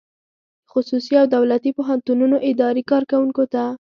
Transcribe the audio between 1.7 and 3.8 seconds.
پوهنتونونو اداري کارکوونکو ته